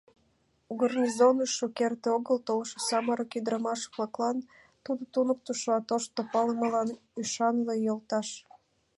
Гарнизоныш 0.79 1.51
шукерте 1.57 2.07
огыл 2.17 2.37
толшо 2.47 2.77
самырык 2.87 3.31
ӱдырамаш-влаклан 3.37 4.37
тудо— 4.83 5.03
туныктышо, 5.13 5.69
а 5.77 5.79
тошто 5.89 6.19
палымылан— 6.31 6.89
ӱшанле 7.21 7.75
йолташ. 7.85 8.27